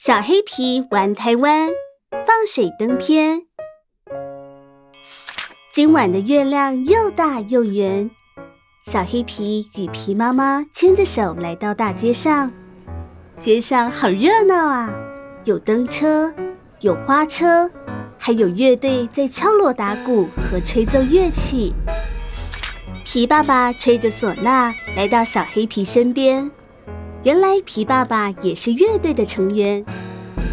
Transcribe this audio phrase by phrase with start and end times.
[0.00, 1.70] 小黑皮玩台湾
[2.12, 3.42] 放水灯篇。
[5.74, 8.08] 今晚的月亮又大又圆，
[8.84, 12.52] 小黑皮与皮妈妈牵着手来到大街上。
[13.40, 14.88] 街上好热闹啊，
[15.42, 16.32] 有灯车，
[16.78, 17.68] 有花车，
[18.16, 21.74] 还有乐队在敲锣打鼓和吹奏乐器。
[23.04, 26.48] 皮爸爸吹着唢呐来到小黑皮身边。
[27.28, 29.84] 原来皮爸爸也是乐队的成员，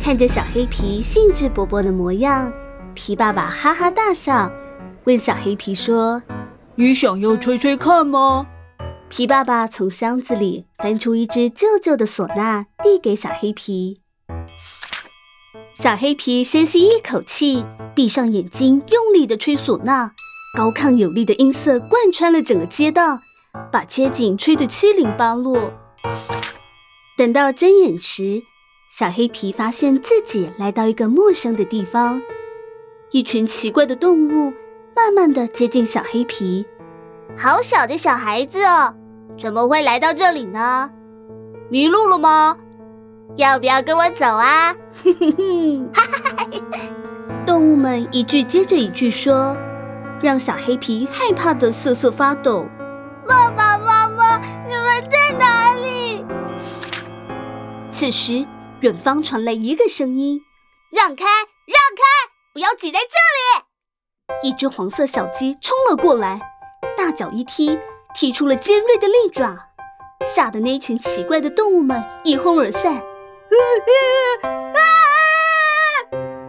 [0.00, 2.52] 看着小黑皮兴致勃勃的模样，
[2.94, 4.48] 皮爸爸哈哈大笑，
[5.02, 6.22] 问小黑皮说
[6.78, 8.46] ：“你想要吹吹看吗？”
[9.10, 14.02] 皮爸爸从箱子里翻出一只旧旧的唢呐，递给小黑皮。
[15.74, 17.66] 小黑皮深吸一口气，
[17.96, 20.12] 闭上眼睛，用力地吹唢呐，
[20.56, 23.18] 高亢有力的音色贯穿了整个街道，
[23.72, 25.72] 把街景吹得七零八落。
[27.20, 28.44] 等到睁眼时，
[28.88, 32.22] 小黑皮发现自己来到一个陌生的地方，
[33.10, 34.54] 一群奇怪的动物
[34.96, 36.64] 慢慢的接近小黑皮。
[37.36, 38.94] 好小的小孩子哦，
[39.38, 40.90] 怎么会来到这里呢？
[41.68, 42.56] 迷路了吗？
[43.36, 44.74] 要不要跟我走啊？
[47.44, 49.54] 动物们一句接着一句说，
[50.22, 52.66] 让小黑皮害怕的瑟瑟发抖。
[53.28, 56.24] 爸爸妈妈，你们在哪里？
[58.00, 58.46] 此时，
[58.80, 60.40] 远方传来一个声音
[60.90, 63.66] ：“让开，让开，不要挤在这里！”
[64.48, 66.40] 一只黄色小鸡冲了过来，
[66.96, 67.78] 大脚一踢，
[68.14, 69.54] 踢出了尖锐的利爪，
[70.24, 73.02] 吓得那群奇怪的动物们一哄而散。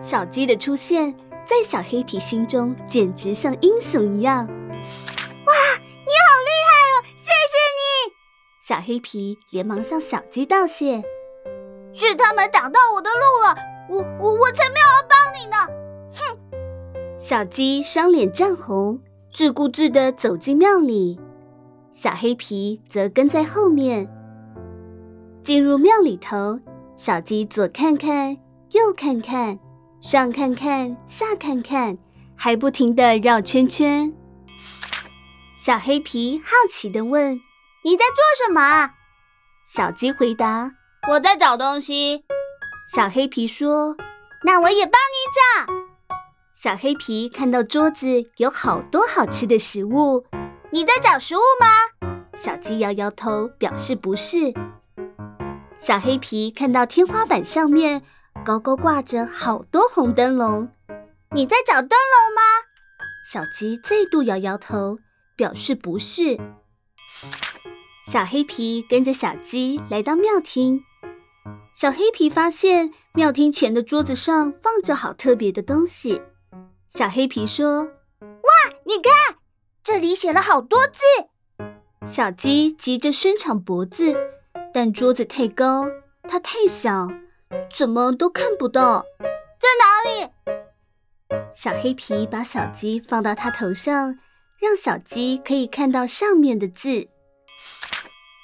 [0.00, 1.12] 小鸡的出现，
[1.44, 4.46] 在小黑皮心中简直像英雄一样。
[4.46, 7.02] 哇，你好厉害哦！
[7.16, 8.14] 谢谢你！
[8.60, 11.02] 小黑皮连忙向小鸡道谢。
[12.00, 13.56] 是他们挡到我的路了，
[13.90, 15.56] 我我我才没有要帮你呢！
[16.14, 17.18] 哼！
[17.18, 18.98] 小鸡双脸涨红，
[19.34, 21.20] 自顾自地走进庙里，
[21.92, 24.08] 小黑皮则跟在后面。
[25.42, 26.58] 进入庙里头，
[26.96, 28.34] 小鸡左看看，
[28.70, 29.58] 右看看，
[30.00, 31.98] 上看看，下看看，
[32.34, 34.10] 还不停地绕圈圈。
[35.54, 37.34] 小黑皮好奇地问
[37.84, 38.92] ：“你在做什么？”
[39.66, 40.72] 小鸡回答。
[41.08, 42.24] 我在找东西，
[42.92, 43.96] 小黑皮说
[44.44, 45.72] ：“那我也帮你找。”
[46.54, 48.06] 小黑皮看到桌子
[48.36, 50.26] 有好多好吃的食物，
[50.70, 52.10] 你在找食物吗？
[52.34, 54.52] 小鸡摇摇头，表示不是。
[55.78, 58.02] 小黑皮看到天花板上面
[58.44, 60.68] 高高挂着好多红灯笼，
[61.34, 62.42] 你在找灯笼吗？
[63.24, 64.98] 小鸡再度摇摇头，
[65.34, 66.38] 表示不是。
[68.06, 70.84] 小黑皮跟着小鸡来到庙厅。
[71.72, 76.20] 小黑皮发现庙厅前的桌子上放着好特别的东西。
[76.88, 77.84] 小黑皮说
[78.20, 79.38] ：“哇，你看，
[79.82, 81.64] 这里写了好多字。”
[82.04, 84.14] 小鸡急着伸长脖子，
[84.74, 85.86] 但桌子太高，
[86.24, 87.08] 它太小，
[87.76, 89.04] 怎么都看不到。
[89.58, 90.30] 在哪里？
[91.52, 94.18] 小黑皮把小鸡放到它头上，
[94.58, 97.08] 让小鸡可以看到上面的字。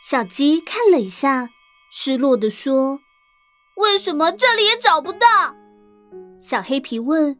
[0.02, 1.50] 小鸡看了一下，
[1.90, 3.00] 失落地说。
[3.76, 5.54] 为什么这里也找不到？
[6.40, 7.38] 小黑皮问。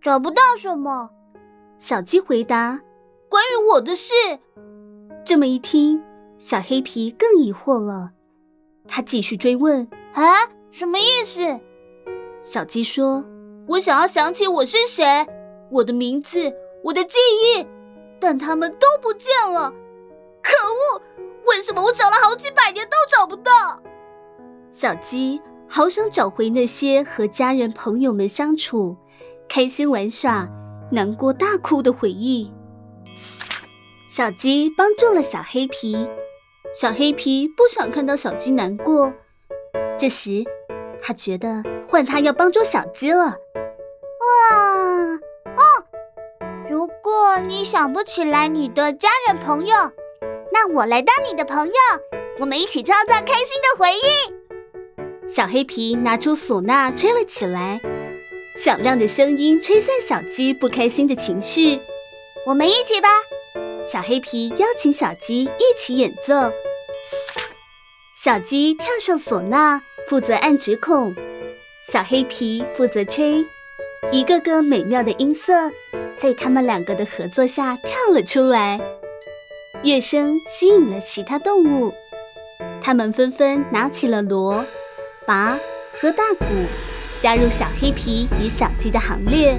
[0.00, 1.10] 找不到什么？
[1.76, 2.80] 小鸡回答。
[3.28, 4.12] 关于我的事。
[5.24, 6.02] 这么一听，
[6.38, 8.10] 小黑皮更疑惑了。
[8.86, 9.88] 他继续追问。
[10.14, 11.60] 啊，什么意思？
[12.42, 13.24] 小鸡说。
[13.68, 15.26] 我想要想起我是谁，
[15.70, 16.52] 我的名字，
[16.82, 17.66] 我的记忆，
[18.18, 19.70] 但他们都不见了。
[20.42, 21.02] 可恶！
[21.46, 23.80] 为什么我找了好几百年都找不到？
[24.70, 25.40] 小鸡。
[25.68, 28.96] 好想找回那些和家人朋友们相处、
[29.48, 30.48] 开心玩耍、
[30.90, 32.50] 难过大哭的回忆。
[34.08, 36.08] 小鸡帮助了小黑皮，
[36.74, 39.12] 小黑皮不想看到小鸡难过。
[39.98, 40.42] 这时，
[41.02, 43.24] 他觉得换他要帮助小鸡了。
[43.26, 44.56] 哇，
[45.44, 45.62] 哦，
[46.70, 49.76] 如果你想不起来你的家人朋友，
[50.50, 51.72] 那我来当你的朋友，
[52.40, 54.37] 我们一起创造开心的回忆。
[55.28, 57.78] 小黑皮拿出唢呐吹了起来，
[58.56, 61.78] 响亮的声音吹散小鸡不开心的情绪。
[62.46, 63.08] 我们一起吧！
[63.84, 66.50] 小黑皮邀请小鸡一起演奏。
[68.16, 71.12] 小鸡跳上唢呐，负责按指孔；
[71.84, 73.44] 小黑皮负责吹。
[74.10, 75.52] 一个个美妙的音色
[76.18, 78.80] 在他们两个的合作下跳了出来。
[79.82, 81.92] 乐声吸引了其他动物，
[82.80, 84.64] 他们纷纷拿起了锣。
[85.28, 85.58] 拔
[86.00, 86.46] 和大鼓，
[87.20, 89.58] 加入小黑皮与小鸡的行列。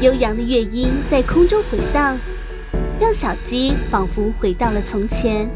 [0.00, 2.16] 悠扬的乐音在空中回荡，
[3.00, 5.50] 让小鸡仿佛回到了从前。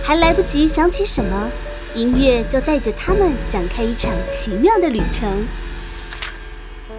[0.00, 1.50] 还来不及想起什么，
[1.96, 5.44] 音乐就带着他们展开一场奇妙的旅程。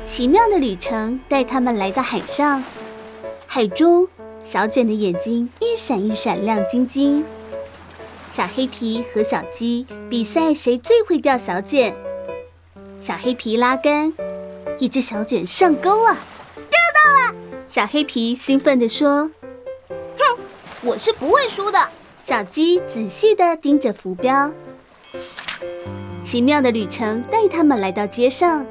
[0.06, 2.62] 奇妙的旅程带他们来到海上，
[3.48, 4.06] 海中
[4.42, 7.24] 小卷的眼睛一闪一闪亮晶晶。
[8.36, 11.96] 小黑皮和小鸡比赛谁最会钓小卷。
[12.98, 14.12] 小黑皮拉杆，
[14.80, 16.18] 一只小卷上钩了，
[16.56, 17.36] 钓到了！
[17.68, 19.30] 小黑皮兴奋地说
[20.18, 20.40] ：“哼，
[20.82, 21.88] 我是不会输的。”
[22.20, 24.52] 小鸡仔细地盯着浮标。
[26.24, 28.66] 奇妙的旅程带他们来到街上，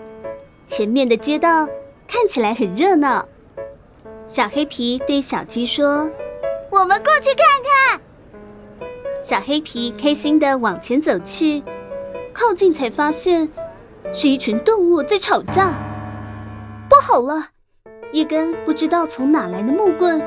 [0.67, 1.69] 前面的街道
[2.09, 3.29] 看起来很热闹。
[4.26, 6.11] 小黑皮对小鸡说
[6.69, 8.00] ：“我们过去看看。”
[9.22, 11.62] 小黑皮开心地往前走去，
[12.32, 13.48] 靠近才发现
[14.12, 15.72] 是一群动物在吵架。
[16.90, 17.50] 不好了，
[18.10, 20.20] 一根不知道从哪来的木棍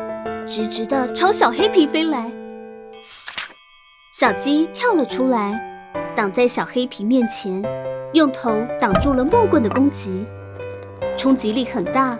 [0.48, 2.32] 直直地朝小黑皮飞来。
[4.14, 7.62] 小鸡跳了出来，挡在小黑皮面前，
[8.14, 10.24] 用头挡住了木棍的攻击，
[11.18, 12.18] 冲击力很大，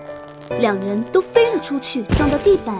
[0.60, 2.76] 两人都飞了出去，撞到地板。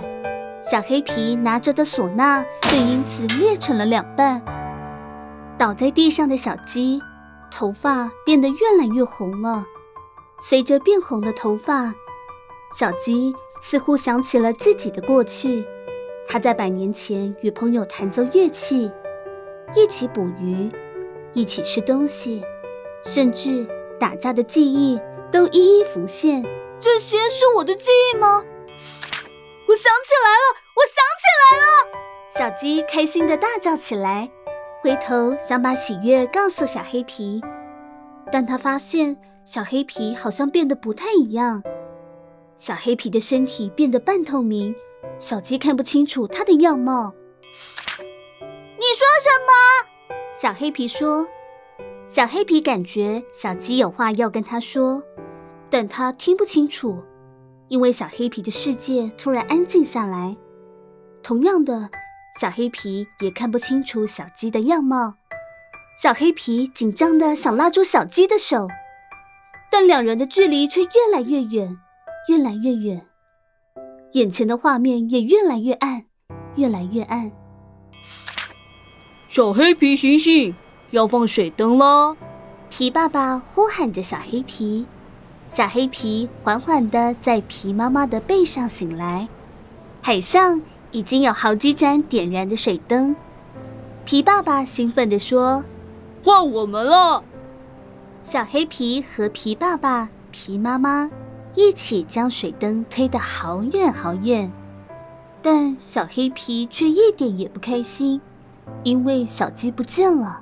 [0.68, 4.42] 小黑皮拿着的唢呐也因此裂成了两半。
[5.60, 7.00] 倒在地上的小鸡，
[7.52, 9.64] 头发变得越来越红了。
[10.42, 11.94] 随着变红的头发，
[12.72, 13.32] 小鸡
[13.62, 15.64] 似乎想起了自己的过去。
[16.28, 18.92] 他在百年前与朋友弹奏乐器。
[19.76, 20.72] 一起捕鱼，
[21.34, 22.44] 一起吃东西，
[23.04, 23.68] 甚至
[24.00, 25.00] 打架的记忆
[25.32, 26.44] 都一一浮现。
[26.80, 28.44] 这些是我的记忆吗？
[29.86, 30.46] 想起来了，
[30.78, 31.70] 我想起来了！
[32.28, 34.28] 小鸡开心的大叫起来，
[34.82, 37.40] 回头想把喜悦告诉小黑皮，
[38.32, 41.62] 但他发现小黑皮好像变得不太一样。
[42.56, 44.76] 小黑皮的身体变得半透明，
[45.20, 47.14] 小鸡看不清楚它的样貌。
[48.78, 50.16] 你说什么？
[50.34, 51.28] 小黑皮说。
[52.08, 55.04] 小黑皮感觉小鸡有话要跟他说，
[55.70, 57.04] 但他听不清楚，
[57.68, 60.36] 因为小黑皮的世界突然安静下来。
[61.24, 61.90] 同样的，
[62.40, 65.16] 小黑皮也看不清楚小鸡的样貌。
[65.98, 68.68] 小黑皮紧张的想拉住小鸡的手，
[69.72, 71.78] 但两人的距离却越来越远，
[72.28, 73.06] 越来越远。
[74.12, 76.06] 眼前的画面也越来越暗，
[76.56, 77.32] 越来越暗。
[79.30, 80.56] 小黑皮，醒醒！
[80.92, 82.16] 要放水灯了。
[82.70, 84.86] 皮爸爸呼喊着小黑皮，
[85.48, 89.28] 小黑皮缓缓地在皮妈妈的背上醒来。
[90.02, 90.62] 海上
[90.92, 93.16] 已经有好几盏点燃的水灯。
[94.06, 95.64] 皮爸爸兴奋地说
[96.24, 97.24] ：“换我们了！”
[98.22, 101.10] 小黑皮和皮爸爸、皮妈妈
[101.56, 104.52] 一起将水灯推得好远好远，
[105.42, 108.20] 但小黑皮却一点也不开心。
[108.84, 110.42] 因为小鸡不见了。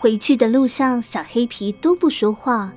[0.00, 2.72] 回去的路上，小黑皮都不说话，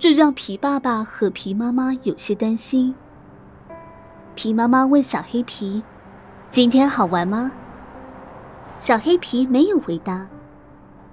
[0.00, 2.94] 这让皮爸爸和皮妈妈有些担心。
[4.36, 5.82] 皮妈妈问小黑皮
[6.52, 7.50] ：“今天好玩吗？”
[8.78, 10.28] 小黑皮没有回答，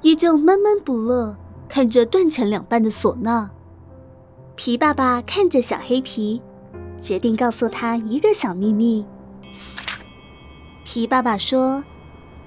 [0.04, 1.36] 依旧闷闷不乐，
[1.68, 3.50] 看着断成两半的唢呐。
[4.56, 6.40] 皮爸爸看着小黑皮，
[7.00, 9.04] 决定告诉他一个小秘密。
[10.86, 11.84] 皮爸爸说。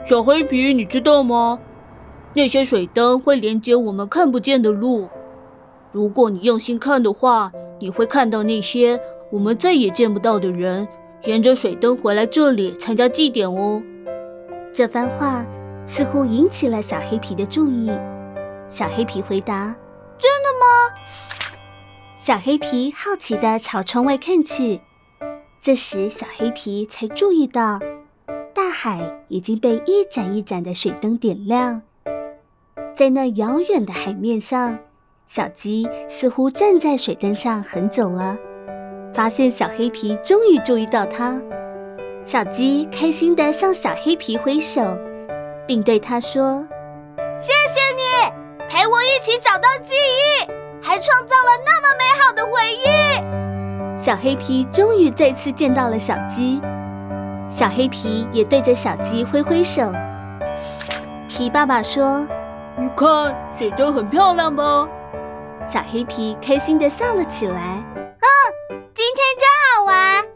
[0.06, 1.58] 小黑皮，你知道吗？
[2.32, 5.08] 那些水灯会连接我们看不见的路。
[5.90, 10.86] 如果你用心看的话，你会看到那些我们再也见不到的人，
[11.24, 13.82] 沿着水灯回来这里参加祭典哦。
[14.72, 15.44] 这番话
[15.86, 17.90] 似乎引起了小黑皮的注意。
[18.68, 19.74] 小黑皮回答
[20.18, 20.94] ：“真的吗？”
[22.18, 24.80] 小黑皮好奇地朝窗外看去。
[25.60, 27.80] 这时，小黑皮才注意到。
[28.54, 31.82] 大海已经被一盏一盏的水灯点亮，
[32.94, 34.78] 在那遥远的海面上，
[35.28, 38.34] 小鸡似乎站在水灯上很久了。
[39.12, 41.38] 发现小黑皮终于注意到它，
[42.24, 44.80] 小鸡开心地向小黑皮挥手，
[45.66, 46.66] 并对它说
[47.36, 48.32] ：“谢谢你
[48.70, 56.58] 陪我一起找到记忆，还创造了那么美好的回忆。”小黑皮终于再次见到了小鸡。
[57.50, 59.92] 小黑皮也对着小鸡挥挥手。
[61.28, 62.26] 皮爸爸说
[62.80, 64.88] ：“你看，水灯很漂亮吧？”
[65.70, 67.84] 小黑皮开心地笑了起来。
[67.94, 69.46] 嗯，今天真
[69.76, 70.27] 好玩。